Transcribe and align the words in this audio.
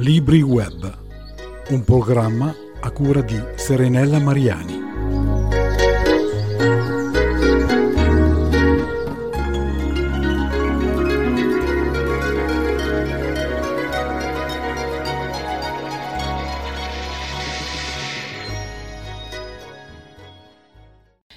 Libri 0.00 0.40
Web, 0.40 0.98
un 1.68 1.84
programma 1.84 2.54
a 2.80 2.90
cura 2.90 3.20
di 3.20 3.38
Serenella 3.54 4.18
Mariani. 4.18 4.80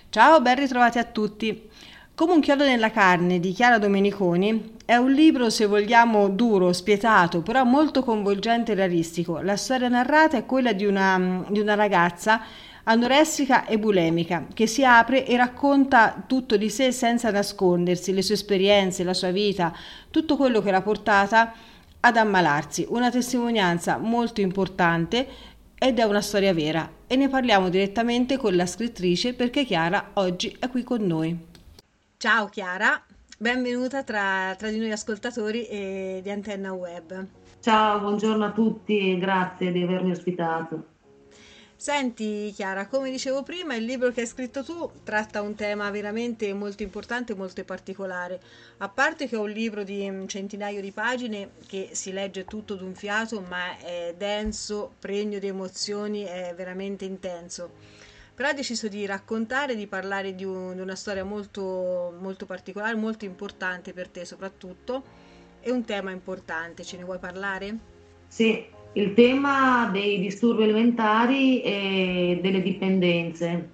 Ciao, 0.09 0.39
ben 0.39 0.55
ritrovati 0.55 0.99
a 0.99 1.03
tutti. 1.03 1.69
Come 2.15 2.33
un 2.33 2.41
chiodo 2.41 2.63
nella 2.63 2.91
carne 2.91 3.39
di 3.39 3.53
Chiara 3.53 3.79
Domeniconi 3.79 4.75
è 4.85 4.97
un 4.97 5.11
libro, 5.11 5.49
se 5.49 5.65
vogliamo, 5.65 6.29
duro, 6.29 6.71
spietato, 6.71 7.41
però 7.41 7.63
molto 7.63 8.03
coinvolgente 8.03 8.73
e 8.73 8.75
realistico. 8.75 9.39
La 9.41 9.57
storia 9.57 9.87
narrata 9.87 10.37
è 10.37 10.45
quella 10.45 10.73
di 10.73 10.85
una, 10.85 11.43
di 11.49 11.59
una 11.59 11.73
ragazza 11.73 12.41
anoressica 12.83 13.65
e 13.65 13.79
bulemica 13.79 14.45
che 14.53 14.67
si 14.67 14.85
apre 14.85 15.25
e 15.25 15.35
racconta 15.37 16.23
tutto 16.27 16.55
di 16.55 16.69
sé 16.69 16.91
senza 16.91 17.31
nascondersi, 17.31 18.13
le 18.13 18.21
sue 18.21 18.35
esperienze, 18.35 19.03
la 19.03 19.15
sua 19.15 19.31
vita, 19.31 19.75
tutto 20.11 20.37
quello 20.37 20.61
che 20.61 20.69
l'ha 20.69 20.83
portata 20.83 21.51
ad 21.99 22.15
ammalarsi. 22.15 22.85
Una 22.89 23.09
testimonianza 23.09 23.97
molto 23.97 24.39
importante 24.39 25.27
ed 25.79 25.97
è 25.97 26.03
una 26.03 26.21
storia 26.21 26.53
vera 26.53 26.87
e 27.07 27.15
ne 27.15 27.27
parliamo 27.27 27.69
direttamente 27.69 28.37
con 28.37 28.55
la 28.55 28.67
scrittrice 28.67 29.33
perché 29.33 29.65
Chiara 29.65 30.11
oggi 30.13 30.55
è 30.59 30.69
qui 30.69 30.83
con 30.83 31.01
noi. 31.01 31.51
Ciao 32.23 32.47
Chiara, 32.47 33.03
benvenuta 33.37 34.01
tra, 34.01 34.55
tra 34.57 34.69
di 34.69 34.77
noi 34.77 34.93
ascoltatori 34.93 35.67
e 35.67 36.21
di 36.23 36.31
Antenna 36.31 36.71
Web. 36.71 37.27
Ciao, 37.59 37.99
buongiorno 37.99 38.45
a 38.45 38.51
tutti, 38.51 39.19
grazie 39.19 39.73
di 39.73 39.83
avermi 39.83 40.11
ospitato. 40.11 40.85
Senti 41.75 42.53
Chiara, 42.55 42.87
come 42.87 43.11
dicevo 43.11 43.43
prima, 43.43 43.75
il 43.75 43.83
libro 43.83 44.11
che 44.13 44.21
hai 44.21 44.27
scritto 44.27 44.63
tu 44.63 44.89
tratta 45.03 45.41
un 45.41 45.55
tema 45.55 45.91
veramente 45.91 46.53
molto 46.53 46.81
importante 46.81 47.33
e 47.33 47.35
molto 47.35 47.61
particolare. 47.65 48.39
A 48.77 48.87
parte 48.87 49.27
che 49.27 49.35
è 49.35 49.39
un 49.39 49.49
libro 49.49 49.83
di 49.83 50.07
un 50.07 50.25
centinaio 50.25 50.79
di 50.79 50.93
pagine 50.93 51.49
che 51.67 51.89
si 51.91 52.13
legge 52.13 52.45
tutto 52.45 52.75
d'un 52.75 52.95
fiato, 52.95 53.41
ma 53.49 53.77
è 53.79 54.15
denso, 54.17 54.93
pregno 54.97 55.39
di 55.39 55.47
emozioni, 55.47 56.23
è 56.23 56.53
veramente 56.55 57.03
intenso 57.03 58.03
però 58.35 58.49
ha 58.49 58.53
deciso 58.53 58.87
di 58.87 59.05
raccontare, 59.05 59.75
di 59.75 59.85
parlare 59.85 60.33
di, 60.33 60.43
un, 60.43 60.73
di 60.73 60.81
una 60.81 60.95
storia 60.95 61.23
molto, 61.23 62.13
molto 62.19 62.45
particolare, 62.45 62.95
molto 62.95 63.25
importante 63.25 63.93
per 63.93 64.09
te 64.09 64.25
soprattutto, 64.25 65.03
e 65.61 65.71
un 65.71 65.85
tema 65.85 66.11
importante. 66.11 66.83
Ce 66.83 66.97
ne 66.97 67.03
vuoi 67.03 67.19
parlare? 67.19 67.77
Sì, 68.27 68.65
il 68.93 69.13
tema 69.13 69.89
dei 69.91 70.19
disturbi 70.19 70.63
alimentari 70.63 71.61
e 71.61 72.39
delle 72.41 72.61
dipendenze. 72.61 73.69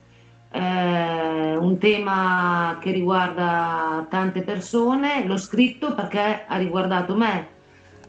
Eh, 0.52 1.56
un 1.56 1.78
tema 1.78 2.80
che 2.82 2.92
riguarda 2.92 4.06
tante 4.10 4.42
persone, 4.42 5.26
l'ho 5.26 5.38
scritto 5.38 5.96
perché 5.96 6.46
ha 6.46 6.58
riguardato 6.58 7.16
me. 7.16 7.48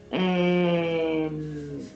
Eh, 0.09 1.29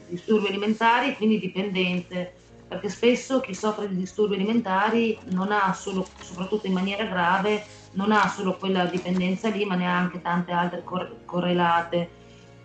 disturbi 0.08 0.48
alimentari, 0.48 1.16
quindi 1.16 1.40
dipendenze 1.40 2.34
perché 2.68 2.90
spesso 2.90 3.40
chi 3.40 3.54
soffre 3.54 3.88
di 3.88 3.96
disturbi 3.96 4.36
alimentari 4.36 5.18
non 5.30 5.52
ha 5.52 5.74
solo, 5.74 6.08
soprattutto 6.20 6.68
in 6.68 6.74
maniera 6.74 7.06
grave, 7.06 7.64
non 7.92 8.12
ha 8.12 8.28
solo 8.28 8.58
quella 8.58 8.86
dipendenza 8.86 9.50
lì, 9.50 9.66
ma 9.66 9.76
ne 9.76 9.88
ha 9.88 9.98
anche 9.98 10.22
tante 10.22 10.52
altre 10.52 10.84
cor- 10.84 11.24
correlate. 11.26 12.10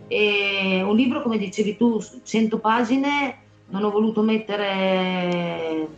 E 0.08 0.82
un 0.82 0.96
libro, 0.96 1.22
come 1.22 1.38
dicevi 1.38 1.76
tu, 1.76 2.02
100 2.22 2.58
pagine, 2.58 3.38
non 3.66 3.84
ho 3.84 3.90
voluto 3.90 4.22
mettere 4.22 5.88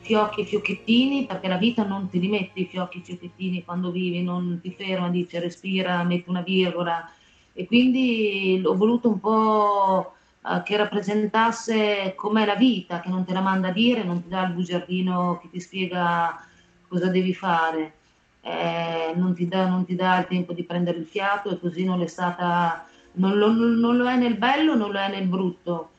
fiocchi 0.00 0.40
e 0.40 0.44
fiocchettini 0.44 1.26
perché 1.26 1.46
la 1.46 1.56
vita 1.56 1.84
non 1.84 2.08
ti 2.08 2.18
rimette 2.18 2.60
i 2.60 2.66
fiocchi 2.66 2.98
e 2.98 3.02
fiocchettini 3.02 3.64
quando 3.64 3.90
vivi, 3.90 4.22
non 4.22 4.58
ti 4.60 4.72
ferma, 4.72 5.08
dice 5.08 5.38
respira, 5.38 6.02
metti 6.02 6.28
una 6.28 6.42
virgola 6.42 7.08
e 7.52 7.66
quindi 7.66 8.60
ho 8.64 8.74
voluto 8.76 9.08
un 9.08 9.20
po' 9.20 10.14
eh, 10.42 10.62
che 10.64 10.76
rappresentasse 10.76 12.14
com'è 12.16 12.44
la 12.46 12.54
vita, 12.54 13.00
che 13.00 13.08
non 13.08 13.24
te 13.24 13.32
la 13.32 13.40
manda 13.40 13.68
a 13.68 13.72
dire, 13.72 14.02
non 14.04 14.22
ti 14.22 14.28
dà 14.28 14.46
il 14.46 14.54
bugiardino 14.54 15.38
che 15.40 15.50
ti 15.50 15.60
spiega 15.60 16.46
cosa 16.88 17.08
devi 17.08 17.34
fare, 17.34 17.94
eh, 18.40 19.12
non, 19.16 19.34
ti 19.34 19.46
dà, 19.46 19.68
non, 19.68 19.84
ti 19.84 19.94
dà, 19.94 20.18
il 20.18 20.26
tempo 20.26 20.52
di 20.52 20.64
prendere 20.64 20.98
il 20.98 21.06
fiato 21.06 21.50
e 21.50 21.60
così 21.60 21.84
non, 21.84 22.00
è 22.02 22.06
stata, 22.06 22.86
non, 23.12 23.38
lo, 23.38 23.52
non 23.52 23.96
lo 23.96 24.08
è 24.08 24.16
nel 24.16 24.36
bello, 24.36 24.74
non 24.74 24.90
lo 24.90 24.98
è 24.98 25.08
nel 25.08 25.26
brutto. 25.26 25.90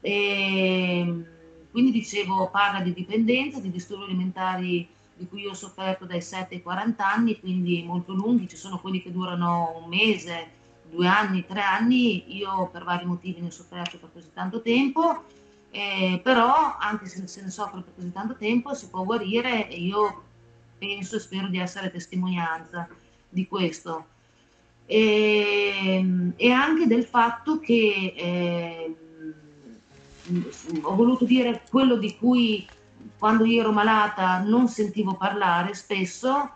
E, 0.00 1.24
quindi 1.70 1.92
dicevo, 1.92 2.50
parla 2.50 2.80
di 2.80 2.92
dipendenza, 2.92 3.60
di 3.60 3.70
disturbi 3.70 4.04
alimentari 4.04 4.88
di 5.16 5.28
cui 5.28 5.42
io 5.42 5.50
ho 5.50 5.54
sofferto 5.54 6.04
dai 6.04 6.20
7 6.20 6.56
ai 6.56 6.62
40 6.62 7.12
anni, 7.12 7.40
quindi 7.40 7.82
molto 7.84 8.12
lunghi, 8.12 8.48
ci 8.48 8.56
sono 8.56 8.80
quelli 8.80 9.00
che 9.00 9.12
durano 9.12 9.80
un 9.82 9.88
mese, 9.88 10.50
due 10.94 11.06
anni, 11.08 11.44
tre 11.44 11.60
anni, 11.60 12.36
io 12.36 12.68
per 12.72 12.84
vari 12.84 13.04
motivi 13.04 13.40
ne 13.40 13.48
ho 13.48 13.50
sofferto 13.50 13.98
per 13.98 14.10
così 14.12 14.30
tanto 14.32 14.62
tempo, 14.62 15.24
eh, 15.70 16.20
però 16.22 16.76
anche 16.78 17.06
se 17.06 17.26
se 17.26 17.42
ne 17.42 17.50
soffre 17.50 17.80
per 17.82 17.94
così 17.94 18.12
tanto 18.12 18.36
tempo 18.36 18.74
si 18.74 18.88
può 18.88 19.02
guarire 19.02 19.68
e 19.68 19.76
io 19.80 20.22
penso 20.78 21.16
e 21.16 21.20
spero 21.20 21.48
di 21.48 21.58
essere 21.58 21.90
testimonianza 21.90 22.88
di 23.28 23.46
questo. 23.46 24.06
E, 24.86 26.32
e 26.36 26.50
anche 26.50 26.86
del 26.86 27.04
fatto 27.04 27.58
che 27.58 28.14
eh, 28.16 28.96
ho 30.82 30.94
voluto 30.94 31.24
dire 31.24 31.62
quello 31.68 31.96
di 31.96 32.16
cui 32.16 32.66
quando 33.18 33.44
io 33.44 33.60
ero 33.60 33.72
malata 33.72 34.38
non 34.42 34.68
sentivo 34.68 35.16
parlare 35.16 35.74
spesso 35.74 36.52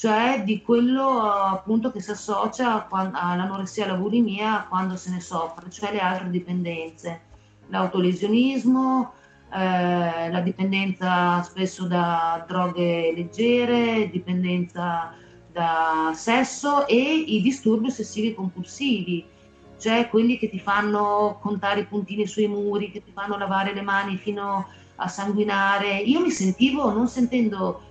cioè 0.00 0.42
di 0.46 0.62
quello 0.62 1.20
appunto 1.20 1.92
che 1.92 2.00
si 2.00 2.10
associa 2.10 2.88
all'anoressia 2.88 3.84
e 3.84 3.88
alla 3.90 3.98
bulimia 3.98 4.64
quando 4.66 4.96
se 4.96 5.10
ne 5.10 5.20
soffre, 5.20 5.68
cioè 5.68 5.92
le 5.92 5.98
altre 5.98 6.30
dipendenze, 6.30 7.20
l'autolesionismo, 7.66 9.12
eh, 9.52 10.30
la 10.30 10.40
dipendenza 10.40 11.42
spesso 11.42 11.84
da 11.84 12.42
droghe 12.48 13.12
leggere, 13.14 14.08
dipendenza 14.10 15.12
da 15.52 16.12
sesso 16.14 16.86
e 16.86 16.96
i 16.96 17.42
disturbi 17.42 17.88
ossessivi 17.88 18.32
compulsivi, 18.32 19.26
cioè 19.76 20.08
quelli 20.08 20.38
che 20.38 20.48
ti 20.48 20.60
fanno 20.60 21.38
contare 21.42 21.80
i 21.80 21.86
puntini 21.86 22.26
sui 22.26 22.46
muri, 22.46 22.90
che 22.90 23.04
ti 23.04 23.12
fanno 23.12 23.36
lavare 23.36 23.74
le 23.74 23.82
mani 23.82 24.16
fino 24.16 24.66
a 24.94 25.08
sanguinare. 25.08 25.98
Io 25.98 26.20
mi 26.20 26.30
sentivo, 26.30 26.90
non 26.90 27.06
sentendo 27.06 27.88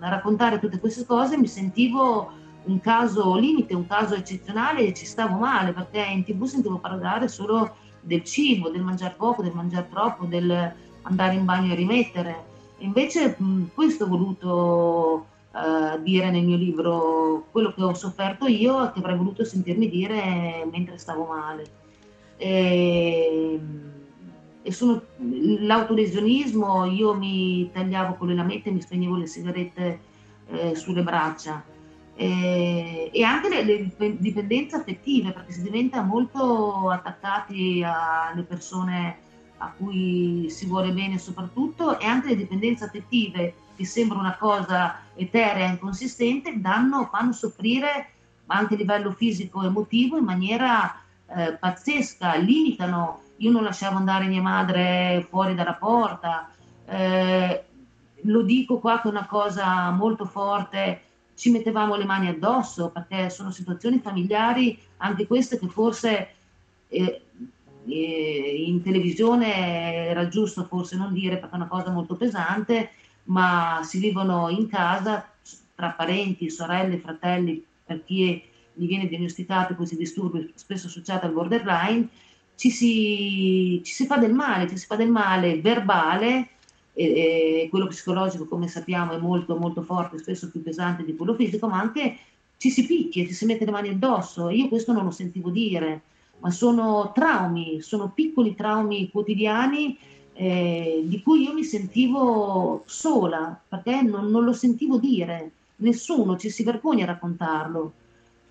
a 0.00 0.08
raccontare 0.08 0.58
tutte 0.58 0.78
queste 0.78 1.04
cose 1.04 1.36
mi 1.36 1.46
sentivo 1.46 2.30
un 2.64 2.80
caso 2.80 3.36
limite, 3.36 3.74
un 3.74 3.86
caso 3.86 4.14
eccezionale 4.14 4.86
e 4.86 4.94
ci 4.94 5.04
stavo 5.04 5.36
male 5.36 5.72
perché 5.72 6.00
in 6.00 6.24
tv 6.24 6.44
sentivo 6.44 6.78
parlare 6.78 7.28
solo 7.28 7.74
del 8.00 8.24
cibo, 8.24 8.68
del 8.68 8.82
mangiare 8.82 9.14
poco, 9.16 9.42
del 9.42 9.52
mangiare 9.52 9.88
troppo, 9.88 10.26
del 10.26 10.74
andare 11.02 11.34
in 11.34 11.44
bagno 11.44 11.72
e 11.72 11.76
rimettere. 11.76 12.44
invece 12.78 13.36
mh, 13.38 13.70
questo 13.74 14.04
ho 14.04 14.08
voluto 14.08 15.26
uh, 15.52 16.00
dire 16.02 16.30
nel 16.30 16.44
mio 16.44 16.56
libro, 16.56 17.46
quello 17.50 17.72
che 17.72 17.82
ho 17.82 17.94
sofferto 17.94 18.46
io 18.46 18.86
e 18.86 18.92
che 18.92 18.98
avrei 18.98 19.16
voluto 19.16 19.44
sentirmi 19.44 19.88
dire 19.88 20.66
mentre 20.70 20.98
stavo 20.98 21.26
male. 21.26 21.64
E, 22.36 23.60
e 24.62 24.72
sono 24.72 25.02
l'autolesionismo, 25.16 26.84
io 26.84 27.14
mi 27.14 27.70
tagliavo 27.72 28.14
con 28.14 28.28
le 28.28 28.34
lamette 28.34 28.68
e 28.68 28.72
mi 28.72 28.80
spegnevo 28.80 29.16
le 29.16 29.26
sigarette 29.26 30.00
eh, 30.48 30.74
sulle 30.74 31.02
braccia. 31.02 31.62
E, 32.14 33.10
e 33.12 33.22
anche 33.22 33.48
le, 33.48 33.62
le, 33.96 34.16
dipendenze 34.18 34.76
affettive 34.76 35.32
perché 35.32 35.52
si 35.52 35.62
diventa 35.62 36.02
molto 36.02 36.90
attaccati 36.90 37.82
alle 37.82 38.42
persone 38.42 39.16
a 39.56 39.72
cui 39.76 40.48
si 40.50 40.66
vuole 40.66 40.92
bene 40.92 41.18
soprattutto 41.18 41.98
e 41.98 42.04
anche 42.04 42.28
le 42.28 42.36
dipendenze 42.36 42.84
affettive 42.84 43.54
che 43.74 43.86
sembra 43.86 44.18
una 44.18 44.36
cosa 44.36 45.00
eterea 45.14 45.68
inconsistente 45.68 46.60
danno, 46.60 47.08
fanno 47.10 47.32
soffrire 47.32 48.10
anche 48.46 48.74
a 48.74 48.76
livello 48.76 49.12
fisico 49.12 49.62
e 49.62 49.66
emotivo 49.66 50.18
in 50.18 50.24
maniera 50.24 51.00
eh, 51.34 51.54
pazzesca, 51.54 52.36
limitano 52.36 53.20
io 53.42 53.50
non 53.50 53.64
lasciavo 53.64 53.96
andare 53.96 54.26
mia 54.26 54.40
madre 54.40 55.26
fuori 55.28 55.54
dalla 55.54 55.74
porta. 55.74 56.50
Eh, 56.86 57.64
lo 58.22 58.42
dico 58.42 58.78
qua 58.78 59.00
che 59.00 59.08
è 59.08 59.10
una 59.10 59.26
cosa 59.26 59.90
molto 59.90 60.24
forte, 60.24 61.02
ci 61.34 61.50
mettevamo 61.50 61.96
le 61.96 62.04
mani 62.04 62.28
addosso 62.28 62.90
perché 62.90 63.30
sono 63.30 63.50
situazioni 63.50 63.98
familiari, 63.98 64.78
anche 64.98 65.26
queste 65.26 65.58
che 65.58 65.66
forse 65.66 66.28
eh, 66.88 67.22
eh, 67.86 68.64
in 68.64 68.80
televisione 68.80 70.06
era 70.06 70.28
giusto 70.28 70.64
forse 70.64 70.96
non 70.96 71.12
dire 71.12 71.38
perché 71.38 71.54
è 71.54 71.56
una 71.56 71.66
cosa 71.66 71.90
molto 71.90 72.14
pesante, 72.14 72.90
ma 73.24 73.80
si 73.82 73.98
vivono 73.98 74.48
in 74.50 74.68
casa 74.68 75.28
tra 75.74 75.90
parenti, 75.90 76.48
sorelle, 76.48 76.98
fratelli, 76.98 77.64
per 77.84 78.04
chi 78.04 78.40
gli 78.74 78.86
viene 78.86 79.08
diagnosticato 79.08 79.74
questi 79.74 79.96
disturbi 79.96 80.52
spesso 80.54 80.86
associati 80.86 81.26
al 81.26 81.32
borderline 81.32 82.08
ci 82.56 82.70
si, 82.70 83.80
ci 83.84 83.92
si 83.92 84.06
fa 84.06 84.16
del 84.18 84.32
male, 84.32 84.68
ci 84.68 84.76
si 84.76 84.86
fa 84.86 84.96
del 84.96 85.10
male 85.10 85.60
verbale, 85.60 86.48
e, 86.94 87.04
e 87.04 87.68
quello 87.70 87.86
psicologico 87.86 88.46
come 88.46 88.68
sappiamo 88.68 89.12
è 89.12 89.18
molto 89.18 89.56
molto 89.56 89.82
forte, 89.82 90.18
spesso 90.18 90.50
più 90.50 90.62
pesante 90.62 91.04
di 91.04 91.16
quello 91.16 91.34
fisico, 91.34 91.68
ma 91.68 91.80
anche 91.80 92.16
ci 92.56 92.70
si 92.70 92.86
picchia, 92.86 93.26
ci 93.26 93.32
si 93.32 93.44
mette 93.44 93.64
le 93.64 93.72
mani 93.72 93.88
addosso. 93.88 94.50
Io 94.50 94.68
questo 94.68 94.92
non 94.92 95.04
lo 95.04 95.10
sentivo 95.10 95.50
dire, 95.50 96.02
ma 96.38 96.50
sono 96.50 97.10
traumi, 97.14 97.80
sono 97.80 98.12
piccoli 98.14 98.54
traumi 98.54 99.10
quotidiani 99.10 99.96
eh, 100.34 101.02
di 101.04 101.22
cui 101.22 101.42
io 101.42 101.52
mi 101.52 101.64
sentivo 101.64 102.82
sola, 102.86 103.60
perché 103.68 104.02
non, 104.02 104.30
non 104.30 104.44
lo 104.44 104.52
sentivo 104.52 104.98
dire, 104.98 105.50
nessuno 105.76 106.36
ci 106.36 106.50
si 106.50 106.62
vergogna 106.62 107.04
a 107.04 107.08
raccontarlo, 107.08 107.92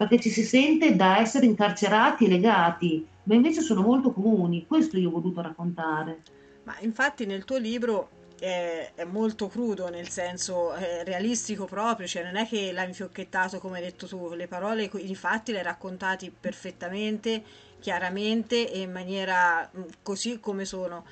perché 0.02 0.20
ci 0.20 0.32
si 0.32 0.42
sente 0.44 0.96
da 0.96 1.20
essere 1.20 1.46
incarcerati 1.46 2.26
e 2.26 2.28
legati, 2.28 3.06
ma 3.26 3.36
invece 3.36 3.62
sono 3.62 3.84
molto 3.84 4.12
comuni, 4.12 4.66
questo 4.66 4.98
io 4.98 5.10
ho 5.10 5.12
voluto 5.12 5.42
raccontare. 5.42 6.24
Ma 6.64 6.76
infatti 6.80 7.28
nel 7.28 7.46
tuo 7.46 7.58
libro 7.58 8.10
è, 8.40 8.94
è 8.96 9.04
molto 9.04 9.48
crudo, 9.48 9.90
nel 9.90 10.10
senso 10.10 10.74
è 10.74 11.04
realistico 11.06 11.66
proprio, 11.66 12.08
cioè 12.08 12.24
non 12.24 12.36
è 12.36 12.48
che 12.48 12.72
l'hai 12.72 12.88
infiocchettato 12.88 13.60
come 13.60 13.78
hai 13.78 13.84
detto 13.84 14.08
tu, 14.08 14.34
le 14.34 14.48
parole, 14.48 14.90
i 14.92 15.14
fatti 15.14 15.52
le 15.52 15.60
hai 15.60 15.64
raccontati 15.66 16.32
perfettamente, 16.32 17.44
chiaramente 17.80 18.72
e 18.72 18.80
in 18.80 18.92
maniera 18.92 19.70
mm, 19.78 19.82
così 20.02 20.40
come 20.40 20.66
sono. 20.66 21.06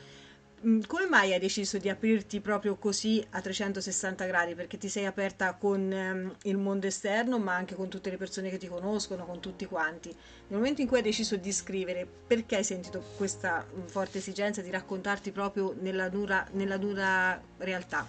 Mm, 0.66 0.82
come 0.88 1.08
mai 1.08 1.32
hai 1.32 1.40
deciso 1.40 1.78
di 1.78 1.88
aprirti 1.88 2.42
proprio 2.42 2.76
così 2.76 3.24
a 3.30 3.40
360 3.40 4.26
gradi? 4.26 4.56
Perché 4.56 4.78
ti 4.78 4.90
sei 4.90 5.06
aperta 5.06 5.54
con 5.54 5.80
um, 5.80 6.36
il 6.44 6.58
mondo 6.58 6.86
esterno, 6.86 7.40
ma 7.40 7.56
anche 7.56 7.76
con 7.76 7.88
tutte 7.88 8.10
le 8.10 8.18
persone 8.18 8.50
che 8.50 8.58
ti 8.58 8.68
conoscono, 8.68 9.26
con 9.26 9.40
tutti 9.40 9.66
quanti. 9.66 10.10
Nel 10.48 10.60
momento 10.60 10.82
in 10.82 10.88
cui 10.88 10.98
hai 10.98 11.04
deciso 11.04 11.38
di 11.38 11.54
scrivere, 11.54 12.06
perché 12.28 12.58
hai 12.58 12.66
sentito 12.66 13.02
questa 13.16 13.66
um, 13.74 13.88
forte 13.88 14.18
esigenza 14.18 14.62
di 14.62 14.70
raccontarti 14.70 15.32
proprio 15.32 15.74
nella 15.80 16.10
dura, 16.10 16.46
nella 16.52 16.76
dura 16.76 17.42
realtà? 17.60 18.06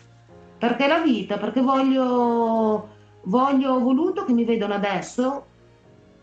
Perché 0.59 0.89
la 0.89 1.01
vita, 1.03 1.39
perché 1.39 1.61
voglio, 1.61 2.89
voglio, 3.25 3.75
ho 3.75 3.79
voluto 3.79 4.25
che 4.25 4.33
mi 4.33 4.45
vedano 4.45 4.75
adesso, 4.75 5.47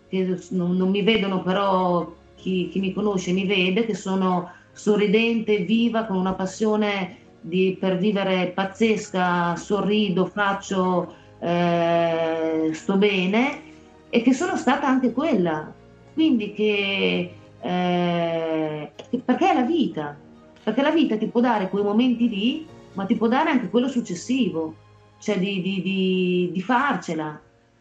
che 0.10 0.38
non, 0.50 0.76
non 0.76 0.90
mi 0.90 1.04
vedono 1.04 1.42
però 1.42 2.14
chi, 2.36 2.68
chi 2.68 2.80
mi 2.82 2.92
conosce 2.92 3.32
mi 3.32 3.48
vede, 3.48 3.86
che 3.86 3.96
sono 3.96 4.52
sorridente, 4.78 5.58
viva, 5.60 6.06
con 6.06 6.18
una 6.18 6.34
passione 6.34 7.18
di, 7.42 7.76
per 7.80 7.98
vivere 7.98 8.52
pazzesca, 8.54 9.56
sorrido, 9.56 10.28
faccio, 10.28 11.16
eh, 11.40 12.70
sto 12.74 12.98
bene 12.98 13.62
e 14.10 14.22
che 14.22 14.34
sono 14.34 14.56
stata 14.56 14.88
anche 14.88 15.12
quella. 15.12 15.74
Quindi 16.14 16.54
che, 16.54 17.34
eh, 17.60 18.92
perché 19.26 19.50
è 19.50 19.54
la 19.54 19.62
vita, 19.64 20.16
perché 20.64 20.82
la 20.82 20.92
vita 20.92 21.18
ti 21.18 21.28
può 21.28 21.42
dare 21.42 21.70
quei 21.70 21.84
momenti 21.84 22.30
lì, 22.30 22.68
ma 22.94 23.06
ti 23.06 23.16
può 23.16 23.28
dare 23.28 23.50
anche 23.50 23.70
quello 23.70 23.88
successivo, 23.88 24.76
cioè 25.20 25.40
di, 25.40 25.62
di, 25.62 25.82
di, 25.82 26.50
di 26.54 26.62
farcela. 26.62 27.40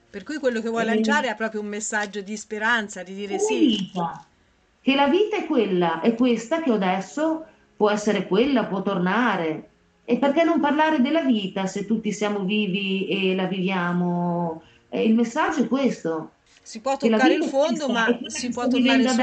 Per 0.08 0.22
cui 0.22 0.38
quello 0.38 0.60
che 0.60 0.70
vuoi 0.70 0.82
e... 0.82 0.86
lanciare 0.86 1.28
è 1.28 1.36
proprio 1.36 1.60
un 1.60 1.66
messaggio 1.66 2.20
di 2.22 2.36
speranza, 2.36 3.02
di 3.02 3.14
dire 3.14 3.38
sì. 3.38 3.66
Vita 3.66 4.24
che 4.86 4.94
la 4.94 5.08
vita 5.08 5.36
è 5.36 5.46
quella, 5.46 6.00
è 6.00 6.14
questa 6.14 6.62
che 6.62 6.70
ho 6.70 6.74
adesso, 6.74 7.44
può 7.76 7.90
essere 7.90 8.28
quella, 8.28 8.66
può 8.66 8.82
tornare. 8.82 9.70
E 10.04 10.16
perché 10.16 10.44
non 10.44 10.60
parlare 10.60 11.00
della 11.00 11.22
vita 11.22 11.66
se 11.66 11.86
tutti 11.86 12.12
siamo 12.12 12.44
vivi 12.44 13.08
e 13.08 13.34
la 13.34 13.46
viviamo? 13.46 14.62
E 14.88 15.02
il 15.02 15.12
messaggio 15.12 15.64
è 15.64 15.66
questo. 15.66 16.34
Si 16.62 16.78
può 16.78 16.96
toccare 16.96 17.34
il 17.34 17.42
fondo, 17.46 17.88
ma 17.88 18.16
si 18.26 18.48
può 18.50 18.68
tornare 18.68 19.08
su. 19.08 19.20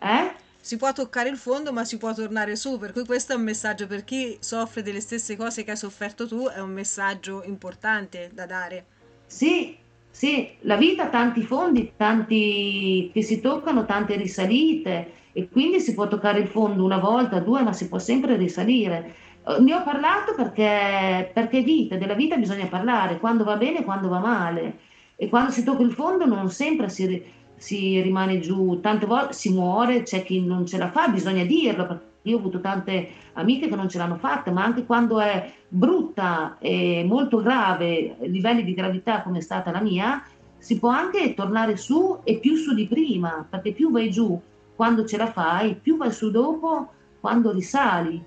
Eh? 0.00 0.32
Si 0.60 0.76
può 0.76 0.92
toccare 0.92 1.30
il 1.30 1.38
fondo, 1.38 1.72
ma 1.72 1.86
si 1.86 1.96
può 1.96 2.12
tornare 2.12 2.54
su. 2.54 2.78
Per 2.78 2.92
cui 2.92 3.06
questo 3.06 3.32
è 3.32 3.36
un 3.36 3.42
messaggio 3.42 3.86
per 3.86 4.04
chi 4.04 4.36
soffre 4.38 4.82
delle 4.82 5.00
stesse 5.00 5.34
cose 5.34 5.64
che 5.64 5.70
hai 5.70 5.78
sofferto 5.78 6.28
tu, 6.28 6.46
è 6.46 6.60
un 6.60 6.72
messaggio 6.72 7.42
importante 7.46 8.28
da 8.34 8.44
dare. 8.44 8.84
Sì, 9.24 9.78
sì, 10.14 10.48
la 10.60 10.76
vita 10.76 11.06
ha 11.06 11.08
tanti 11.08 11.42
fondi, 11.42 11.94
tanti 11.96 13.10
che 13.12 13.20
si 13.22 13.40
toccano, 13.40 13.84
tante 13.84 14.14
risalite 14.14 15.10
e 15.32 15.48
quindi 15.48 15.80
si 15.80 15.92
può 15.92 16.06
toccare 16.06 16.38
il 16.38 16.46
fondo 16.46 16.84
una 16.84 16.98
volta, 16.98 17.40
due, 17.40 17.62
ma 17.62 17.72
si 17.72 17.88
può 17.88 17.98
sempre 17.98 18.36
risalire. 18.36 19.12
Eh, 19.44 19.60
ne 19.60 19.74
ho 19.74 19.82
parlato 19.82 20.34
perché, 20.36 21.32
perché 21.34 21.62
vita, 21.62 21.96
della 21.96 22.14
vita 22.14 22.36
bisogna 22.36 22.66
parlare, 22.66 23.18
quando 23.18 23.42
va 23.42 23.56
bene 23.56 23.80
e 23.80 23.84
quando 23.84 24.08
va 24.08 24.20
male. 24.20 24.78
E 25.16 25.28
quando 25.28 25.50
si 25.50 25.64
tocca 25.64 25.82
il 25.82 25.90
fondo 25.90 26.26
non 26.26 26.48
sempre 26.48 26.88
si, 26.90 27.20
si 27.56 28.00
rimane 28.00 28.38
giù, 28.38 28.78
tante 28.80 29.06
volte 29.06 29.32
si 29.32 29.50
muore, 29.50 30.04
c'è 30.04 30.22
chi 30.22 30.40
non 30.40 30.64
ce 30.64 30.78
la 30.78 30.92
fa, 30.92 31.08
bisogna 31.08 31.42
dirlo, 31.42 32.00
io 32.24 32.36
ho 32.36 32.38
avuto 32.38 32.60
tante 32.60 33.10
amiche 33.34 33.68
che 33.68 33.76
non 33.76 33.88
ce 33.88 33.98
l'hanno 33.98 34.16
fatta, 34.16 34.50
ma 34.50 34.64
anche 34.64 34.84
quando 34.84 35.20
è 35.20 35.52
brutta 35.68 36.56
e 36.58 37.04
molto 37.06 37.42
grave, 37.42 38.16
livelli 38.20 38.64
di 38.64 38.74
gravità 38.74 39.22
come 39.22 39.38
è 39.38 39.42
stata 39.42 39.70
la 39.70 39.80
mia, 39.80 40.22
si 40.58 40.78
può 40.78 40.88
anche 40.88 41.34
tornare 41.34 41.76
su 41.76 42.20
e 42.24 42.38
più 42.38 42.56
su 42.56 42.74
di 42.74 42.86
prima, 42.86 43.46
perché 43.48 43.72
più 43.72 43.90
vai 43.90 44.10
giù 44.10 44.40
quando 44.74 45.04
ce 45.04 45.18
la 45.18 45.30
fai, 45.30 45.74
più 45.74 45.96
vai 45.96 46.12
su 46.12 46.30
dopo 46.30 46.88
quando 47.20 47.52
risali. 47.52 48.22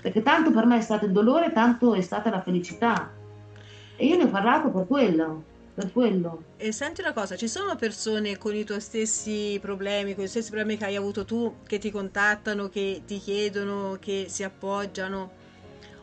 Perché 0.00 0.22
tanto 0.22 0.50
per 0.52 0.66
me 0.66 0.76
è 0.76 0.82
stato 0.82 1.06
il 1.06 1.12
dolore, 1.12 1.50
tanto 1.52 1.94
è 1.94 2.00
stata 2.02 2.30
la 2.30 2.42
felicità. 2.42 3.10
E 3.96 4.06
io 4.06 4.16
ne 4.16 4.24
ho 4.24 4.28
parlato 4.28 4.70
per 4.70 4.86
quello 4.86 5.42
per 5.78 5.92
quello. 5.92 6.42
E 6.56 6.72
senti 6.72 7.00
una 7.02 7.12
cosa, 7.12 7.36
ci 7.36 7.46
sono 7.46 7.76
persone 7.76 8.36
con 8.36 8.52
i 8.52 8.64
tuoi 8.64 8.80
stessi 8.80 9.58
problemi, 9.60 10.16
con 10.16 10.24
gli 10.24 10.28
stessi 10.28 10.50
problemi 10.50 10.76
che 10.76 10.86
hai 10.86 10.96
avuto 10.96 11.24
tu, 11.24 11.58
che 11.64 11.78
ti 11.78 11.92
contattano, 11.92 12.68
che 12.68 13.02
ti 13.06 13.18
chiedono, 13.18 13.96
che 14.00 14.26
si 14.28 14.42
appoggiano? 14.42 15.30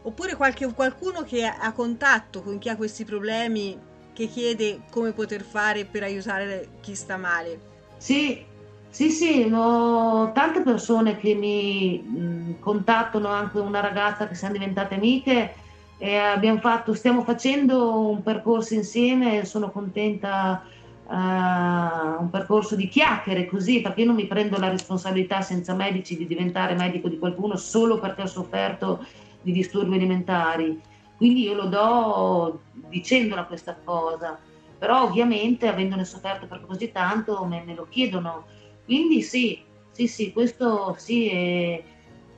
Oppure 0.04 0.36
qualche, 0.36 0.72
qualcuno 0.74 1.24
che 1.24 1.45
ha 1.45 1.72
contatto 1.74 2.42
con 2.42 2.57
chi 2.57 2.69
ha 2.69 2.77
questi 2.77 3.04
problemi, 3.04 3.77
che 4.13 4.27
chiede 4.27 4.83
come 4.89 5.12
poter 5.12 5.42
fare 5.42 5.83
per 5.83 6.04
aiutare 6.04 6.69
chi 6.80 6.95
sta 6.95 7.18
male? 7.18 7.74
Sì, 7.98 8.45
sì, 8.89 9.10
sì, 9.10 9.51
ho 9.51 10.31
tante 10.31 10.62
persone 10.62 11.18
che 11.18 11.33
mi 11.33 11.98
mh, 11.98 12.60
contattano, 12.60 13.27
anche 13.27 13.60
una 13.60 13.81
ragazza 13.81 14.25
che 14.27 14.36
siamo 14.36 14.54
diventate 14.54 14.95
amiche 14.95 15.54
e 15.97 16.57
fatto, 16.59 16.94
stiamo 16.94 17.24
facendo 17.24 18.09
un 18.09 18.21
percorso 18.21 18.74
insieme, 18.74 19.46
sono 19.46 19.72
contenta, 19.72 20.63
uh, 21.08 21.13
un 21.13 22.29
percorso 22.29 22.75
di 22.75 22.88
chiacchiere 22.88 23.46
così, 23.46 23.81
perché 23.81 24.01
io 24.01 24.08
non 24.08 24.15
mi 24.15 24.27
prendo 24.27 24.58
la 24.58 24.70
responsabilità 24.70 25.41
senza 25.41 25.74
medici 25.74 26.17
di 26.17 26.27
diventare 26.27 26.75
medico 26.75 27.08
di 27.08 27.17
qualcuno 27.17 27.55
solo 27.55 28.00
perché 28.00 28.24
ho 28.24 28.27
sofferto 28.27 29.05
di 29.41 29.51
disturbi 29.51 29.96
alimentari. 29.96 30.79
Quindi 31.15 31.43
io 31.43 31.53
lo 31.53 31.65
do 31.67 32.62
dicendola 32.89 33.46
questa 33.46 33.77
cosa, 33.81 34.38
però 34.77 35.03
ovviamente 35.03 35.67
avendone 35.67 36.03
sofferto 36.03 36.46
per 36.46 36.65
così 36.65 36.91
tanto 36.91 37.46
me, 37.46 37.63
me 37.65 37.74
lo 37.74 37.88
chiedono. 37.89 38.46
Quindi 38.84 39.22
sì, 39.22 39.63
sì, 39.91 40.08
sì, 40.08 40.34
questo 40.34 40.96
sì 40.98 41.29
è, 41.29 41.84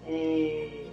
è 0.06 0.87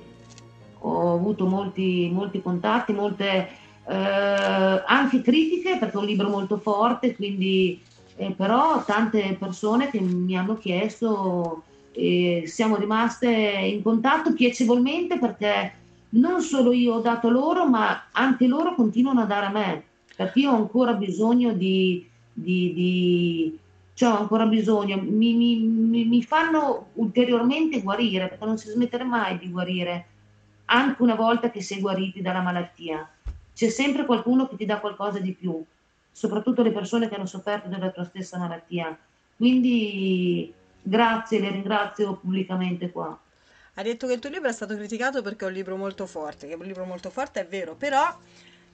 ho 0.86 1.14
avuto 1.14 1.46
molti, 1.46 2.10
molti 2.12 2.42
contatti, 2.42 2.92
molte 2.92 3.48
eh, 3.86 4.82
anche 4.86 5.22
critiche 5.22 5.78
perché 5.78 5.96
è 5.96 6.00
un 6.00 6.06
libro 6.06 6.28
molto 6.28 6.58
forte, 6.58 7.14
quindi 7.14 7.80
eh, 8.16 8.30
però 8.32 8.84
tante 8.84 9.36
persone 9.38 9.88
che 9.90 10.00
mi 10.00 10.36
hanno 10.36 10.56
chiesto 10.56 11.62
e 11.92 12.44
siamo 12.46 12.76
rimaste 12.76 13.28
in 13.28 13.82
contatto 13.82 14.34
piacevolmente 14.34 15.18
perché 15.18 15.72
non 16.10 16.42
solo 16.42 16.72
io 16.72 16.94
ho 16.94 17.00
dato 17.00 17.30
loro, 17.30 17.66
ma 17.66 18.08
anche 18.12 18.46
loro 18.46 18.74
continuano 18.74 19.22
a 19.22 19.26
dare 19.26 19.46
a 19.46 19.50
me, 19.50 19.84
perché 20.14 20.40
io 20.40 20.52
ho 20.52 20.56
ancora 20.56 20.92
bisogno 20.92 21.52
di, 21.52 22.06
di, 22.32 22.72
di 22.74 23.58
cioè 23.94 24.12
ho 24.12 24.18
ancora 24.18 24.46
bisogno, 24.46 25.00
mi, 25.00 25.34
mi, 25.34 26.04
mi, 26.04 26.22
fanno 26.22 26.88
ulteriormente 26.94 27.80
guarire, 27.80 28.28
perché 28.28 28.44
non 28.44 28.58
si 28.58 28.68
smetterà 28.68 29.04
mai 29.04 29.38
di 29.38 29.50
guarire 29.50 30.06
anche 30.74 31.02
una 31.02 31.14
volta 31.14 31.50
che 31.50 31.62
sei 31.62 31.80
guariti 31.80 32.20
dalla 32.20 32.40
malattia. 32.40 33.08
C'è 33.54 33.68
sempre 33.68 34.04
qualcuno 34.04 34.48
che 34.48 34.56
ti 34.56 34.66
dà 34.66 34.80
qualcosa 34.80 35.20
di 35.20 35.32
più, 35.32 35.64
soprattutto 36.10 36.62
le 36.62 36.72
persone 36.72 37.08
che 37.08 37.14
hanno 37.14 37.26
sofferto 37.26 37.68
della 37.68 37.90
tua 37.90 38.04
stessa 38.04 38.38
malattia. 38.38 38.96
Quindi 39.36 40.52
grazie, 40.82 41.38
le 41.38 41.50
ringrazio 41.50 42.16
pubblicamente 42.16 42.90
qua. 42.90 43.16
Ha 43.76 43.82
detto 43.82 44.06
che 44.08 44.14
il 44.14 44.18
tuo 44.18 44.30
libro 44.30 44.48
è 44.48 44.52
stato 44.52 44.74
criticato 44.76 45.22
perché 45.22 45.44
è 45.44 45.48
un 45.48 45.54
libro 45.54 45.76
molto 45.76 46.06
forte, 46.06 46.48
che 46.48 46.54
è 46.54 46.56
un 46.56 46.66
libro 46.66 46.84
molto 46.84 47.10
forte 47.10 47.40
è 47.40 47.46
vero, 47.46 47.74
però 47.74 48.16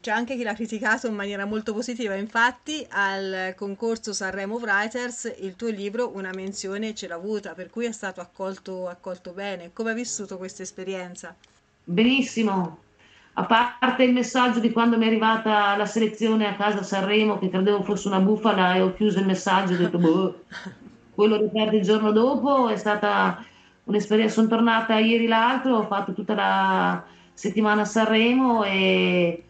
c'è 0.00 0.11
anche 0.11 0.37
chi 0.37 0.42
l'ha 0.42 0.54
criticato 0.54 1.07
in 1.07 1.14
maniera 1.14 1.45
molto 1.45 1.75
positiva. 1.75 2.14
Infatti, 2.14 2.87
al 2.90 3.54
concorso 3.57 4.14
Sanremo 4.14 4.57
Writers, 4.57 5.35
il 5.40 5.57
tuo 5.57 5.69
libro 5.69 6.14
una 6.14 6.33
menzione 6.33 6.95
ce 6.95 7.07
l'ha 7.09 7.16
avuta, 7.16 7.52
per 7.52 7.69
cui 7.69 7.85
è 7.85 7.92
stato 7.92 8.23
accolto, 8.23 8.88
accolto 8.88 9.33
bene. 9.33 9.73
Come 9.75 9.90
hai 9.90 9.97
vissuto 9.97 10.38
questa 10.38 10.62
esperienza? 10.62 11.37
Benissimo. 11.85 12.79
A 13.35 13.45
parte 13.45 14.05
il 14.05 14.13
messaggio 14.13 14.61
di 14.61 14.73
quando 14.73 14.99
mi 14.99 15.05
è 15.05 15.07
arrivata 15.07 15.77
la 15.77 15.87
selezione 15.87 16.47
a 16.47 16.57
casa 16.57 16.81
a 16.81 16.83
Sanremo, 16.83 17.39
che 17.39 17.49
credevo 17.49 17.83
fosse 17.83 18.09
una 18.09 18.21
bufala 18.21 18.75
e 18.75 18.81
ho 18.81 18.93
chiuso 18.93 19.21
il 19.21 19.27
messaggio 19.27 19.73
e 19.73 19.77
ho 19.77 19.79
detto, 19.79 19.99
boh, 19.99 20.41
poi 21.15 21.29
l'ho 21.29 21.37
riaperto 21.37 21.77
il 21.77 21.83
giorno 21.83 22.13
dopo, 22.13 22.69
è 22.69 22.77
stata 22.77 23.45
un'esperienza, 23.85 24.35
sono 24.35 24.49
tornata 24.49 24.99
ieri 24.99 25.27
l'altro, 25.27 25.77
ho 25.77 25.87
fatto 25.87 26.13
tutta 26.13 26.35
la 26.35 27.05
settimana 27.33 27.83
a 27.83 27.87
Sanremo 27.87 28.65
e 28.65 29.45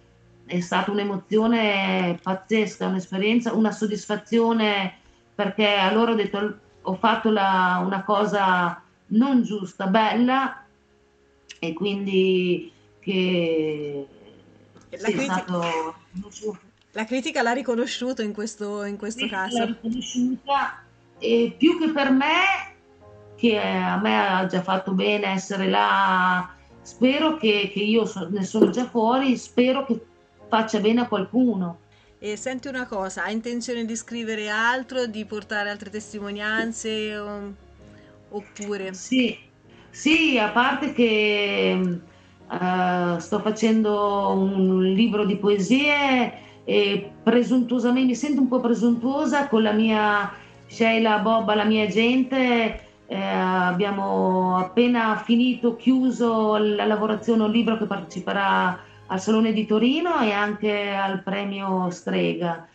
è 0.46 0.60
stata 0.60 0.90
un'emozione 0.90 2.18
pazzesca, 2.22 2.86
un'esperienza, 2.86 3.54
una 3.54 3.72
soddisfazione 3.72 4.98
perché 5.34 5.66
allora 5.66 6.12
ho 6.12 6.16
detto 6.16 6.58
ho 6.82 6.94
fatto 6.94 7.30
la, 7.30 7.82
una 7.84 8.02
cosa 8.04 8.82
non 9.08 9.42
giusta, 9.42 9.86
bella 9.86 10.64
e 11.60 11.72
quindi 11.74 12.72
che 13.00 14.06
la, 14.88 14.98
sì, 14.98 15.12
critica, 15.12 15.34
stato... 15.34 16.58
la 16.92 17.04
critica 17.04 17.42
l'ha 17.42 17.52
riconosciuto 17.52 18.22
in 18.22 18.32
questo, 18.32 18.82
in 18.84 18.96
questo 18.96 19.28
caso. 19.28 19.58
L'ha 19.58 19.64
riconosciuta 19.66 20.82
e 21.18 21.54
più 21.56 21.78
che 21.78 21.90
per 21.90 22.10
me, 22.10 22.74
che 23.36 23.58
a 23.58 23.98
me 23.98 24.26
ha 24.26 24.46
già 24.46 24.62
fatto 24.62 24.92
bene 24.92 25.28
essere 25.28 25.68
là, 25.68 26.54
spero 26.80 27.36
che, 27.36 27.70
che 27.72 27.80
io 27.80 28.06
so, 28.06 28.26
ne 28.30 28.42
sono 28.42 28.70
già 28.70 28.88
fuori, 28.88 29.36
spero 29.36 29.84
che 29.84 30.00
faccia 30.48 30.80
bene 30.80 31.02
a 31.02 31.08
qualcuno. 31.08 31.80
E 32.18 32.36
senti 32.36 32.68
una 32.68 32.86
cosa, 32.86 33.24
hai 33.24 33.34
intenzione 33.34 33.84
di 33.84 33.96
scrivere 33.96 34.48
altro, 34.48 35.06
di 35.06 35.24
portare 35.26 35.68
altre 35.68 35.90
testimonianze 35.90 37.16
o, 37.18 37.54
oppure? 38.30 38.94
Sì, 38.94 39.38
sì, 39.90 40.38
a 40.38 40.48
parte 40.50 40.92
che 40.92 41.78
uh, 42.48 43.18
sto 43.18 43.40
facendo 43.40 44.30
un 44.30 44.82
libro 44.82 45.24
di 45.24 45.36
poesie 45.36 46.32
e 46.64 47.10
presuntuosamente 47.22 48.08
mi 48.08 48.14
sento 48.14 48.40
un 48.40 48.48
po' 48.48 48.60
presuntuosa 48.60 49.48
con 49.48 49.62
la 49.62 49.72
mia 49.72 50.32
Sheila 50.66 51.18
Bobba, 51.18 51.54
la 51.54 51.64
mia 51.64 51.86
gente. 51.88 52.88
Eh, 53.06 53.20
abbiamo 53.20 54.56
appena 54.56 55.16
finito, 55.16 55.74
chiuso 55.74 56.56
la 56.58 56.84
lavorazione, 56.84 57.42
un 57.42 57.50
libro 57.50 57.76
che 57.76 57.86
parteciperà 57.86 58.78
al 59.06 59.20
Salone 59.20 59.52
di 59.52 59.66
Torino 59.66 60.20
e 60.20 60.30
anche 60.30 60.94
al 60.94 61.22
premio 61.24 61.90
Strega. 61.90 62.68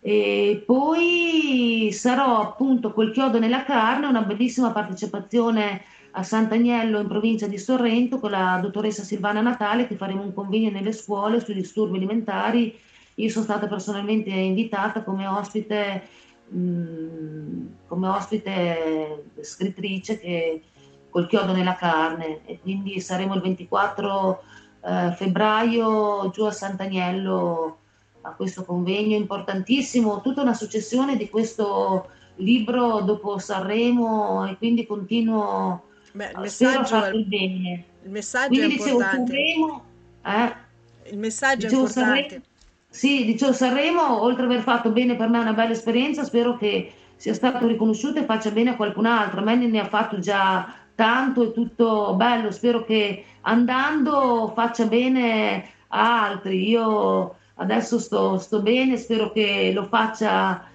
E 0.00 0.62
poi 0.66 1.90
sarò 1.92 2.40
appunto 2.40 2.92
col 2.94 3.12
chiodo 3.12 3.38
nella 3.38 3.64
carne, 3.64 4.06
una 4.06 4.22
bellissima 4.22 4.70
partecipazione 4.70 5.82
a 6.12 6.22
Sant'Agnello 6.22 7.00
in 7.00 7.08
provincia 7.08 7.46
di 7.46 7.58
Sorrento 7.58 8.18
con 8.18 8.30
la 8.30 8.58
dottoressa 8.60 9.02
Silvana 9.02 9.40
Natale 9.40 9.86
che 9.86 9.96
faremo 9.96 10.22
un 10.22 10.34
convegno 10.34 10.70
nelle 10.70 10.92
scuole 10.92 11.40
sui 11.40 11.54
disturbi 11.54 11.96
alimentari. 11.96 12.78
Io 13.16 13.30
sono 13.30 13.44
stata 13.44 13.66
personalmente 13.66 14.30
invitata 14.30 15.02
come 15.02 15.26
ospite, 15.26 16.02
mh, 16.48 17.66
come 17.86 18.08
ospite 18.08 19.30
scrittrice 19.40 20.18
che, 20.18 20.62
col 21.08 21.26
chiodo 21.28 21.52
nella 21.52 21.76
carne 21.76 22.40
e 22.44 22.58
quindi 22.60 23.00
saremo 23.00 23.34
il 23.34 23.40
24 23.40 24.42
eh, 24.84 25.12
febbraio 25.16 26.30
giù 26.30 26.44
a 26.44 26.52
Sant'Agnello 26.52 27.78
a 28.22 28.34
questo 28.34 28.64
convegno 28.64 29.16
importantissimo, 29.16 30.20
tutta 30.20 30.42
una 30.42 30.54
successione 30.54 31.16
di 31.16 31.28
questo 31.28 32.08
libro 32.36 33.00
dopo 33.00 33.38
Sanremo 33.38 34.46
e 34.46 34.56
quindi 34.56 34.86
continuo 34.86 35.90
Beh, 36.12 36.30
il 36.34 36.40
messaggio, 36.40 37.04
è, 37.04 37.10
il 37.10 37.84
messaggio 38.10 38.48
Quindi, 38.48 38.74
è 38.74 38.78
importante. 38.78 39.32
Dicevo, 39.32 39.84
eh, 40.24 40.54
il 41.10 41.18
messaggio 41.18 41.66
dicevo, 41.66 41.82
è 41.82 41.86
importante. 41.86 42.28
Sanremo, 42.28 42.44
sì, 42.88 43.24
dicevo 43.24 43.52
Sanremo, 43.52 44.22
oltre 44.22 44.44
ad 44.44 44.50
aver 44.50 44.62
fatto 44.62 44.90
bene 44.90 45.16
per 45.16 45.28
me 45.28 45.38
una 45.38 45.54
bella 45.54 45.72
esperienza, 45.72 46.24
spero 46.24 46.58
che 46.58 46.92
sia 47.16 47.32
stato 47.32 47.66
riconosciuto 47.66 48.18
e 48.18 48.24
faccia 48.24 48.50
bene 48.50 48.70
a 48.70 48.76
qualcun 48.76 49.06
altro. 49.06 49.40
A 49.40 49.44
me 49.44 49.54
ne 49.56 49.80
ha 49.80 49.86
fatto 49.86 50.18
già 50.18 50.74
tanto, 50.94 51.44
è 51.44 51.52
tutto 51.52 52.14
bello, 52.14 52.50
spero 52.50 52.84
che 52.84 53.24
andando 53.40 54.52
faccia 54.54 54.84
bene 54.84 55.70
a 55.88 56.24
altri. 56.24 56.68
Io 56.68 57.36
adesso 57.54 57.98
sto, 57.98 58.36
sto 58.36 58.60
bene, 58.60 58.98
spero 58.98 59.32
che 59.32 59.70
lo 59.72 59.84
faccia 59.84 60.68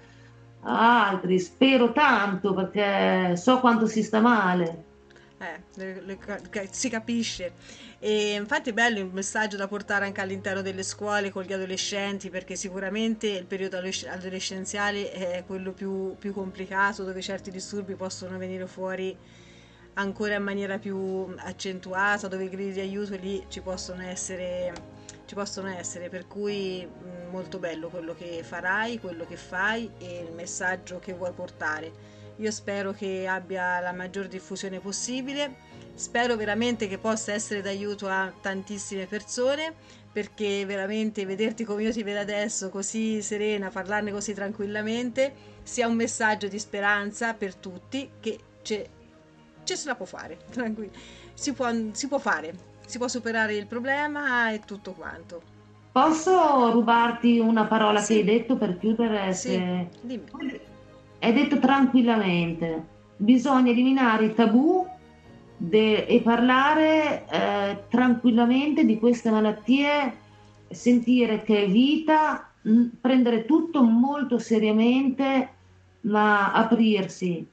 a 0.62 1.08
altri, 1.08 1.38
spero 1.38 1.92
tanto 1.92 2.52
perché 2.54 3.36
so 3.36 3.60
quanto 3.60 3.86
si 3.86 4.02
sta 4.02 4.20
male. 4.20 4.86
Eh, 5.40 5.60
le, 5.74 6.00
le, 6.00 6.18
si 6.70 6.88
capisce. 6.88 7.52
E 8.00 8.34
infatti 8.34 8.70
è 8.70 8.72
bello 8.72 8.98
il 8.98 9.06
messaggio 9.06 9.56
da 9.56 9.68
portare 9.68 10.04
anche 10.04 10.20
all'interno 10.20 10.62
delle 10.62 10.82
scuole 10.82 11.30
con 11.30 11.44
gli 11.44 11.52
adolescenti, 11.52 12.28
perché 12.28 12.56
sicuramente 12.56 13.28
il 13.28 13.46
periodo 13.46 13.76
adolescenziale 13.76 15.12
è 15.12 15.44
quello 15.46 15.72
più, 15.72 16.16
più 16.18 16.32
complicato, 16.32 17.04
dove 17.04 17.22
certi 17.22 17.50
disturbi 17.50 17.94
possono 17.94 18.36
venire 18.36 18.66
fuori 18.66 19.16
ancora 19.94 20.34
in 20.34 20.42
maniera 20.42 20.78
più 20.78 21.32
accentuata, 21.38 22.28
dove 22.28 22.44
i 22.44 22.48
gridi 22.48 22.72
di 22.72 22.80
aiuto 22.80 23.16
lì 23.16 23.44
ci 23.48 23.60
possono 23.60 24.02
essere, 24.02 24.72
ci 25.26 25.34
possono 25.34 25.68
essere, 25.68 26.08
per 26.08 26.26
cui 26.26 26.88
molto 27.30 27.58
bello 27.58 27.88
quello 27.88 28.14
che 28.14 28.42
farai, 28.42 28.98
quello 28.98 29.24
che 29.24 29.36
fai 29.36 29.90
e 29.98 30.24
il 30.26 30.32
messaggio 30.32 30.98
che 30.98 31.12
vuoi 31.12 31.32
portare. 31.32 32.17
Io 32.38 32.50
spero 32.50 32.92
che 32.92 33.26
abbia 33.26 33.80
la 33.80 33.92
maggior 33.92 34.28
diffusione 34.28 34.78
possibile, 34.78 35.56
spero 35.94 36.36
veramente 36.36 36.86
che 36.86 36.98
possa 36.98 37.32
essere 37.32 37.62
d'aiuto 37.62 38.08
a 38.08 38.32
tantissime 38.40 39.06
persone 39.06 39.74
perché 40.12 40.64
veramente 40.64 41.26
vederti 41.26 41.64
come 41.64 41.82
io 41.82 41.92
ti 41.92 42.02
vedo 42.02 42.20
adesso, 42.20 42.70
così 42.70 43.22
serena, 43.22 43.70
parlarne 43.70 44.10
così 44.10 44.34
tranquillamente, 44.34 45.32
sia 45.62 45.86
un 45.86 45.94
messaggio 45.94 46.48
di 46.48 46.58
speranza 46.58 47.34
per 47.34 47.54
tutti 47.54 48.10
che 48.20 48.38
c'è 48.62 48.88
se 49.62 49.86
la 49.86 49.94
può 49.94 50.06
fare, 50.06 50.38
tranquillo. 50.50 50.92
Si 51.34 51.52
può, 51.52 51.68
si 51.92 52.08
può 52.08 52.18
fare, 52.18 52.54
si 52.86 52.98
può 52.98 53.06
superare 53.06 53.54
il 53.54 53.66
problema 53.66 54.50
e 54.52 54.60
tutto 54.60 54.92
quanto. 54.92 55.42
Posso 55.92 56.70
rubarti 56.70 57.38
una 57.38 57.66
parola 57.66 58.00
sì. 58.00 58.14
che 58.14 58.18
hai 58.20 58.24
detto 58.24 58.56
per 58.56 58.78
chiudere? 58.78 59.32
Sì, 59.32 59.50
se... 59.50 59.88
dimmi 60.00 60.24
è 61.18 61.32
detto 61.32 61.58
tranquillamente, 61.58 62.84
bisogna 63.16 63.70
eliminare 63.70 64.26
i 64.26 64.34
tabù 64.34 64.86
de- 65.56 66.06
e 66.06 66.20
parlare 66.20 67.26
eh, 67.28 67.84
tranquillamente 67.88 68.84
di 68.84 68.98
queste 68.98 69.30
malattie, 69.30 70.16
sentire 70.70 71.42
che 71.42 71.64
è 71.64 71.68
vita, 71.68 72.50
mh, 72.62 72.84
prendere 73.00 73.44
tutto 73.44 73.82
molto 73.82 74.38
seriamente, 74.38 75.48
ma 76.02 76.52
aprirsi 76.52 77.44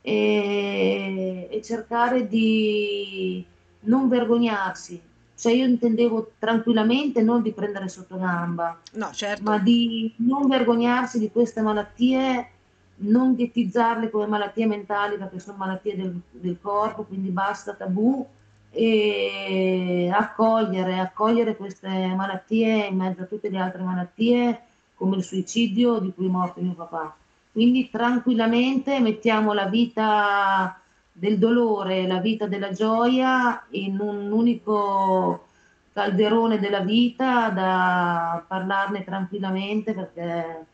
e, 0.00 1.48
e 1.50 1.62
cercare 1.62 2.26
di 2.26 3.44
non 3.80 4.08
vergognarsi. 4.08 5.00
Cioè 5.36 5.52
io 5.52 5.66
intendevo 5.66 6.32
tranquillamente 6.38 7.22
non 7.22 7.42
di 7.42 7.52
prendere 7.52 7.88
sotto 7.88 8.16
gamba, 8.16 8.78
no, 8.92 9.10
certo. 9.12 9.42
ma 9.42 9.58
di 9.58 10.12
non 10.18 10.46
vergognarsi 10.46 11.18
di 11.18 11.30
queste 11.30 11.60
malattie 11.60 12.50
non 12.96 13.34
ghettizzarle 13.34 14.10
come 14.10 14.26
malattie 14.26 14.66
mentali 14.66 15.16
perché 15.16 15.38
sono 15.38 15.56
malattie 15.58 15.96
del, 15.96 16.20
del 16.30 16.58
corpo, 16.60 17.04
quindi 17.04 17.30
basta 17.30 17.74
tabù 17.74 18.26
e 18.70 20.10
accogliere, 20.12 20.98
accogliere 20.98 21.56
queste 21.56 21.88
malattie 21.88 22.86
in 22.86 22.96
mezzo 22.96 23.22
a 23.22 23.26
tutte 23.26 23.48
le 23.48 23.58
altre 23.58 23.82
malattie 23.82 24.60
come 24.94 25.16
il 25.16 25.24
suicidio 25.24 25.98
di 25.98 26.12
cui 26.12 26.26
è 26.26 26.30
morto 26.30 26.60
mio 26.60 26.74
papà. 26.74 27.14
Quindi 27.52 27.88
tranquillamente 27.90 28.98
mettiamo 29.00 29.52
la 29.52 29.66
vita 29.66 30.78
del 31.12 31.38
dolore, 31.38 32.06
la 32.06 32.18
vita 32.18 32.46
della 32.46 32.72
gioia 32.72 33.64
in 33.70 34.00
un 34.00 34.32
unico 34.32 35.46
calderone 35.92 36.58
della 36.58 36.80
vita 36.80 37.50
da 37.50 38.44
parlarne 38.44 39.04
tranquillamente 39.04 39.94
perché 39.94 40.66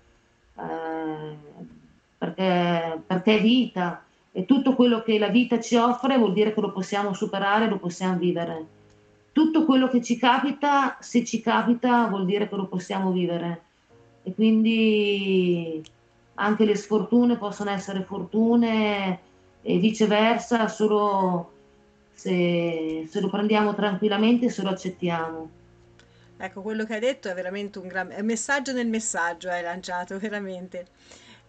eh, 0.56 1.36
perché, 2.20 3.00
perché 3.06 3.38
è 3.38 3.40
vita 3.40 4.04
e 4.30 4.44
tutto 4.44 4.74
quello 4.74 5.02
che 5.02 5.18
la 5.18 5.28
vita 5.28 5.58
ci 5.58 5.74
offre 5.76 6.18
vuol 6.18 6.34
dire 6.34 6.52
che 6.52 6.60
lo 6.60 6.70
possiamo 6.70 7.14
superare, 7.14 7.66
lo 7.66 7.78
possiamo 7.78 8.18
vivere. 8.18 8.66
Tutto 9.32 9.64
quello 9.64 9.88
che 9.88 10.02
ci 10.02 10.18
capita, 10.18 10.98
se 11.00 11.24
ci 11.24 11.40
capita, 11.40 12.04
vuol 12.08 12.26
dire 12.26 12.46
che 12.46 12.56
lo 12.56 12.66
possiamo 12.66 13.10
vivere. 13.10 13.62
E 14.22 14.34
quindi 14.34 15.82
anche 16.34 16.64
le 16.66 16.74
sfortune 16.74 17.38
possono 17.38 17.70
essere 17.70 18.02
fortune 18.02 19.18
e 19.62 19.78
viceversa, 19.78 20.68
solo 20.68 21.52
se, 22.12 23.06
se 23.08 23.20
lo 23.20 23.30
prendiamo 23.30 23.74
tranquillamente 23.74 24.46
e 24.46 24.50
se 24.50 24.62
lo 24.62 24.68
accettiamo. 24.68 25.50
Ecco, 26.36 26.60
quello 26.60 26.84
che 26.84 26.94
hai 26.94 27.00
detto 27.00 27.30
è 27.30 27.34
veramente 27.34 27.78
un 27.78 27.86
gran 27.86 28.10
è 28.10 28.20
un 28.20 28.26
messaggio 28.26 28.72
nel 28.72 28.88
messaggio, 28.88 29.48
hai 29.48 29.62
lanciato 29.62 30.18
veramente. 30.20 30.86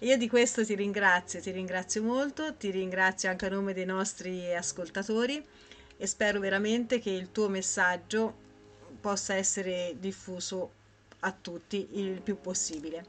Io 0.04 0.18
di 0.18 0.28
questo 0.28 0.66
ti 0.66 0.74
ringrazio, 0.74 1.40
ti 1.40 1.52
ringrazio 1.52 2.02
molto, 2.02 2.56
ti 2.56 2.72
ringrazio 2.72 3.30
anche 3.30 3.46
a 3.46 3.50
nome 3.50 3.74
dei 3.74 3.86
nostri 3.86 4.52
ascoltatori 4.52 5.44
e 5.96 6.08
spero 6.08 6.40
veramente 6.40 6.98
che 6.98 7.12
il 7.12 7.32
tuo 7.32 7.48
messaggio 7.50 8.34
possa 9.00 9.36
essere 9.36 9.96
diffuso 10.00 10.72
a 11.20 11.32
tutti 11.32 11.88
il 12.00 12.20
più 12.22 12.42
possibile. 12.42 13.06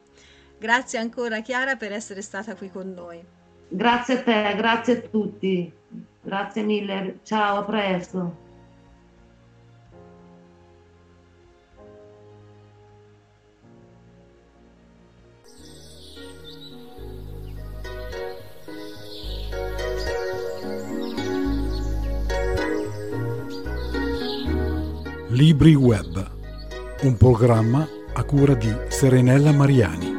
Grazie 0.59 0.99
ancora 0.99 1.41
Chiara 1.41 1.77
per 1.77 1.93
essere 1.93 2.21
stata 2.21 2.55
qui 2.55 2.71
con 2.71 2.93
noi. 2.93 3.25
Grazie 3.69 4.19
a 4.19 4.23
te, 4.23 4.55
grazie 4.55 4.99
a 4.99 5.09
tutti. 5.09 5.73
Grazie 6.21 6.63
mille, 6.63 7.21
ciao, 7.23 7.61
a 7.61 7.65
presto. 7.65 8.42
Libri 25.33 25.75
Web, 25.75 26.31
un 27.05 27.17
programma 27.17 27.89
a 28.13 28.23
cura 28.23 28.53
di 28.53 28.71
Serenella 28.89 29.51
Mariani. 29.51 30.12